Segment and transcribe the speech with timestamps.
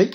[0.00, 0.10] はい。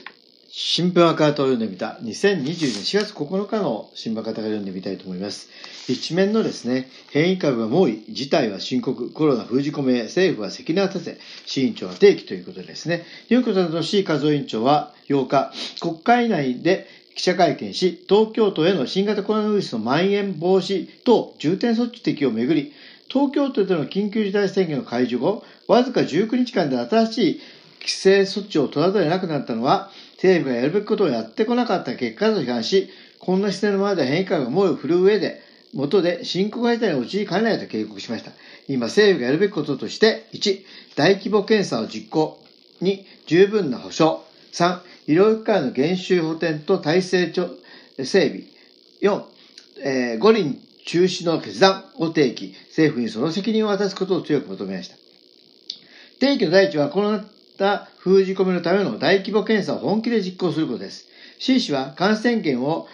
[0.49, 1.99] 新聞赤旗を読んでみた。
[2.01, 5.47] 2020年4月9日の新聞赤旗を読んでみたいと思います。
[5.87, 15.51] 一面のですね、変異株が猛威、事態は深刻、コロナ封じ込め、政府は責任を果たせ、市委員長は提起ということでですね、日本共産党の C 和夫委員長は8日、
[15.81, 22.73] 国会内で記者会見し、東京都への新型コロナウイルスの蔓延防止等重点措置適用をめぐり、
[23.07, 27.41] 東京都での緊急事態宣言の解除後、わずか19日間で新しい
[27.85, 32.89] 規制措置を取らざるを得なくなったのは、政府がやるべきことをやってこなかった結果だと批判し、
[33.19, 35.41] こんな姿勢のままで変異株が猛威を振るう上で、
[35.73, 38.31] 元で深刻な事態に陥りかねないと警告しました。
[38.67, 40.63] 今、政府がやるべきこととして、1、
[40.95, 42.41] 大規模検査を実行。
[42.81, 44.19] 2、十分な保障。
[44.53, 47.49] 3、医療機関の減収補填と体制整
[48.03, 48.43] 備。
[49.01, 49.23] 4、
[49.83, 52.55] えー、五輪中止の決断を提起。
[52.69, 54.95] 政府にその責任を渡すことを強く求めました。
[56.19, 57.25] 提起の第一は、コロナ
[57.57, 61.07] た封じ込めのための大規模検査を本気で実行することです。
[61.39, 62.87] C 氏は感染源を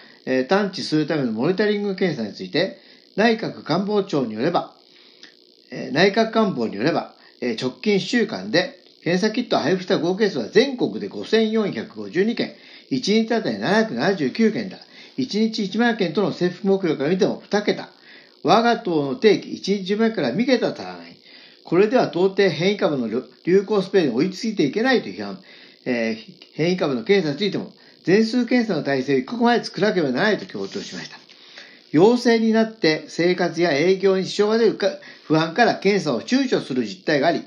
[0.48, 2.78] 探知するためのモニタリング検査について、
[3.16, 4.74] 内閣官房長によれば、
[5.92, 12.54] 内閣官房によれば、直近1週間で検査キットを配布した合計数は全国で5452件、
[12.92, 14.78] 1日あたり779件だ。
[15.18, 17.90] 1日1万件との政府目標から見ても2桁。
[18.44, 21.11] 我が党の定期1日10万から3桁足らない。
[21.72, 25.40] これでは到底変異株の流行スペースに追いついていけないと批判。
[25.86, 27.72] えー、変異株の検査についても
[28.04, 31.18] 全数検査の体制を一刻まで作らなければならないと強調しました。
[31.94, 34.90] 陽性になって生活や営業に支障が出るか
[35.24, 37.42] 不安から検査を躊躇する実態があり、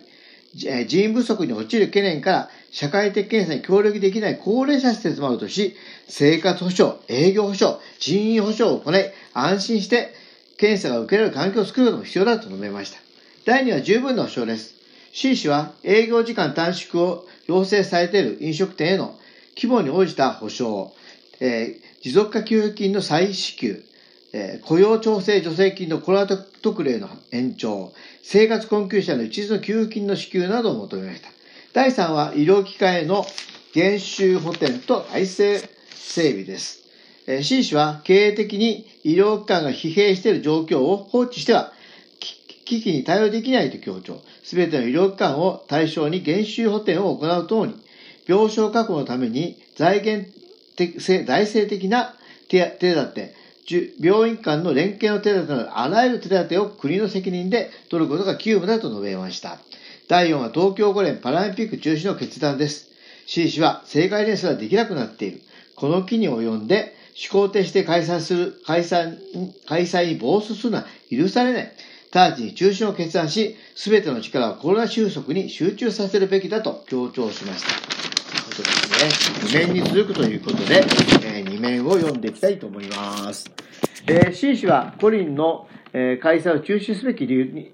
[0.86, 5.76] 人員不足に陥る懸念から社会的検査に協力できない高齢者施設もあるとし、
[6.08, 10.14] 生活保障、営業保障、人員保障を行い、安心して
[10.56, 13.03] 検査が受けられる環境を作ることも必要だと述べました。
[13.44, 14.74] 第2は十分な保障です。
[15.12, 19.18] C 氏は営業時間短縮を要請されている飲食店への
[19.54, 20.88] 規模に応じた保障、
[21.40, 23.84] えー、持続化給付金の再支給、
[24.32, 31.28] えー、雇用調整助成金のコロナ特例の延長、生活困窮者の一律の給付金の支給などを求めました。
[31.74, 33.26] 第3は医療機関への
[33.74, 36.82] 減収補填と体制整備です。
[37.26, 41.73] えー、C 氏は経営的に医療機関が疲弊している状況を放置しては
[42.64, 44.20] 危機に対応できないと強調。
[44.42, 47.74] すべての医療機関を対象に減収補填を行うともに、
[48.26, 50.28] 病床確保のために財源
[50.76, 52.14] 的、財政的な
[52.48, 53.34] 手立て、
[54.00, 59.58] 病院間の連携の手立てなど、あらゆる手立てを国の責任で取ることが急務だと述べました。
[60.08, 62.88] 第4は東京五連パラリンピック中止の決断です。
[63.26, 65.40] C 氏は正解ですらできなくなっている。
[65.76, 66.94] この機に及んで、
[67.30, 69.16] 思考停して開催する、開催、
[69.66, 71.72] 開催に暴走するのは許されない。
[72.14, 77.74] 直ちに中止を決断し、すべての力をコロナ収束に集中させるべきだと強調しました。
[77.80, 79.64] ということですね。
[79.64, 80.84] 2面に続くということで、
[81.24, 83.50] えー、2面を読んでいきたいと思います。
[84.06, 87.72] えー、C 氏は五輪の、えー、開催を中止すべき理由に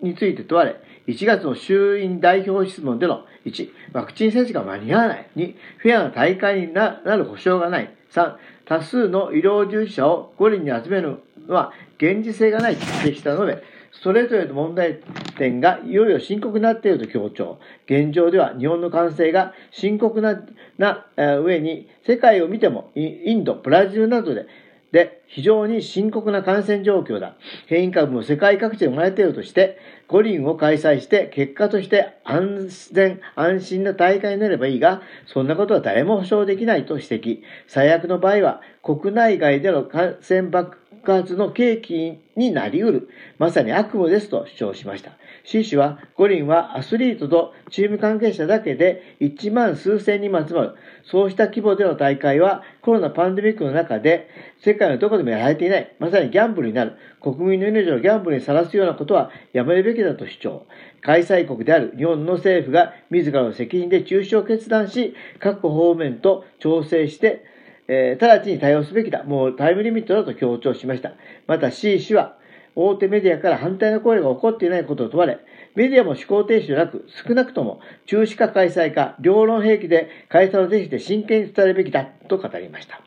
[0.00, 0.76] について問われ、
[1.08, 5.30] 1月の衆院代表質問での1、ワクチン接種が間に合わない。
[5.36, 7.94] 2、フェアな大会になる保証がない。
[8.12, 15.00] 3、多数の医療従事者を五輪に集めるのは現実性がないと指摘したので、それぞれの問題
[15.36, 17.58] 点がいよいよ深刻になっていると強調。
[17.86, 20.40] 現状では日本の感染が深刻な
[20.78, 24.46] な上に世界を見てもインド、ブラジルなどで
[24.92, 27.36] で非常に深刻な感染状況だ。
[27.66, 37.42] 変異株も世界各地で生まれているとして、五輪を開催して結果として安全安心な大会になればいいが、そんなことは誰も保証できないと指摘。
[37.66, 43.08] 最悪の場合は国内外での感染爆発の契機になり得る。
[43.38, 45.12] まさに悪夢ですと主張しました。
[45.44, 50.74] C 氏は、五輪はアスリートとチーム関係者だけで1万数千人も集まる。
[51.04, 54.28] そうした規模での大会はコロナパンデミックの中で
[54.62, 55.96] 世界のどこでもやられていない。
[55.98, 56.96] まさにギャンブルになる。
[57.20, 60.66] 国民の命をギャンブルにさらすようなことはやめるべきだと主張。
[61.02, 67.44] 開催国である日本の政府が自らの責任で中止を決断し、各方面と調整して、
[67.88, 69.24] えー、直ちに対応すべきだ。
[69.24, 71.12] もうタイムリミットだと強調しました。
[71.46, 72.36] また C 氏は、
[72.74, 75.38] 大手メディアから反対の声が起こっていないことを問われ、
[75.74, 83.00] メディアも思考停止でなく、少なくとも中止か開催か、両論兵器で開催をぜひで真剣に伝えるべきだと語りました。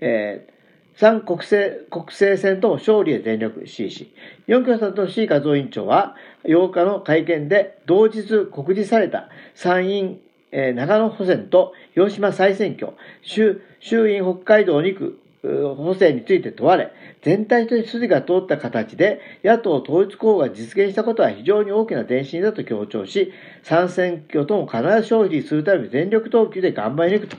[0.00, 0.52] えー、
[0.98, 4.12] 3国政、国政選と勝利へ全力 C 氏。
[4.48, 6.14] 4共産党 C 和夫委員長は
[6.44, 10.20] 8日の会見で同日告示された参院、
[10.52, 12.92] えー、長野補選と広島再選挙、
[13.22, 16.92] 衆衆院北海道2区補正について問われ、
[17.22, 23.32] 全体として筋が通った形で野党統一候補が実現したことは非常に大きな前進だと強調し、
[23.62, 27.36] 参選挙とも必ず勝利するために全力投球で頑張り抜くと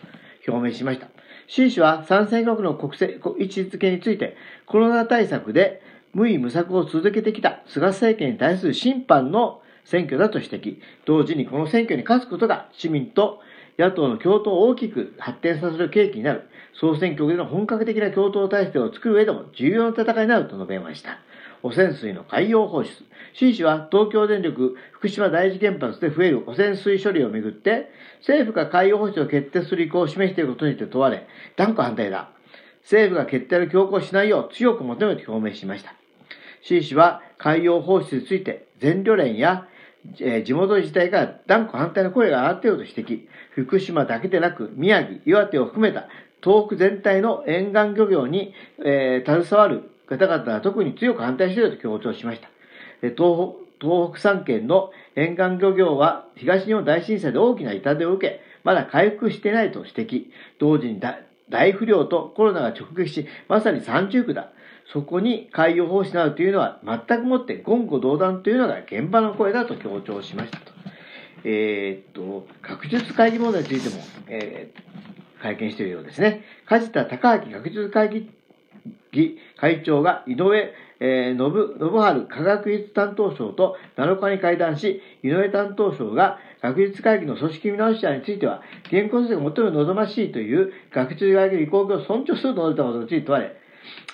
[0.47, 1.07] 表明しました。
[1.53, 5.81] 習氏は参戦国の国政位置づけについて、コロナ対策で
[6.13, 10.77] 無為無策を続けてきた菅政権に対する審判の選挙だと指摘。
[11.03, 13.41] 同時にこの選挙に勝つことが市民と
[13.77, 16.47] 野党の共闘を大きく発展させる契機になる。
[16.73, 21.19] 総選挙での本格的な共闘体制を作る上でも重要な戦いになると述べました。
[21.63, 22.89] 汚染水の海洋放出。
[23.33, 32.29] 新氏は東京電力福島第一原発で増える汚染水処理をめぐって、政府が海洋放出を決定する意向を示していることにて問われ、断固反対だ。
[32.83, 35.93] 政府が決定を強行しないよう強く求めて表明しました。
[36.63, 39.67] 新氏は海洋放出について全漁連や
[40.43, 43.27] 地元自治体から断固反対の声が上がっていると指摘。
[43.51, 46.07] 福島だけでなく、宮城、岩手を含めた
[46.43, 48.53] 東北全体の沿岸漁業に、
[48.83, 52.49] えー、携わる方々は特に強く反対していると強調しました。
[53.01, 60.25] 東東北3県の沿岸漁業は東日本大震災で大きな痛手を受け、まだ回復してないと指摘。
[60.59, 61.01] 同時に
[61.49, 64.51] 大不良とコロナが直撃し、まさに三重苦だ。
[64.91, 70.73] そこに海洋放出などというのは全くもって言語道断というのが現場の声だと強調しましたと。
[71.43, 76.43] えー、っと、学術会議問題についても、えー、会見しているようですね。
[76.65, 78.31] 梶田隆明学術会議
[79.11, 93.55] 議会長が井上、えー、信信春科学技術担当省と7日に会談し、井上担当省が学術会議の組織見直し案については、現行制が最も望ましいという学術会議の意向を尊重すると述べたことについて問われ、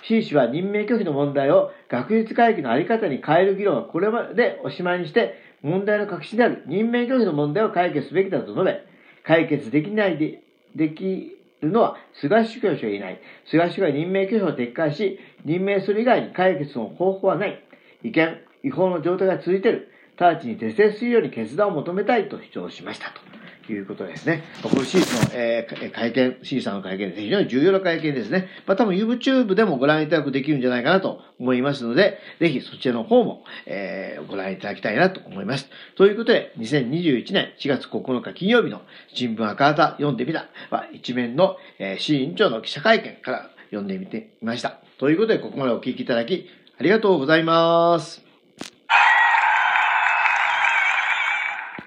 [0.03, 8.81] 習氏は任命拒否の問題を学術会議のあり方に変える議論はこれまでおしまいにして、問題の核心である任命拒否の問題を解決すべきだと述べ、
[9.23, 10.41] 解決できないで、
[10.75, 13.19] できというのは菅首相しかいない。
[13.45, 17.63] 菅首相が任命拒否を撤回し、任命する以外に解決の方法はない。
[18.03, 19.91] 違憲、違法の状態が続いている。
[20.19, 23.21] 直ちに是正するように決断を求めたいと主張しましたと。
[23.73, 24.43] いうことですね。
[24.63, 27.21] このシーズンの、えー、会見、シーさんの会見です。
[27.21, 28.47] 非常に重要な会見ですね。
[28.65, 35.69] まあ、多分 YouTube でもご覧いただくできるんじゃないかなと思いますので、ぜひそちらの方も、えー、ご覧いただきたいなと思います。
[35.95, 38.81] ということで、2021年4月9日金曜日の
[39.13, 44.79] 新聞赤旗読んでみたは、一面の、えー、市委員長の記者会見から読んでみてみました。
[44.97, 46.47] ということで、ここまでお聞きいただき、
[46.79, 48.26] ありがとうございます。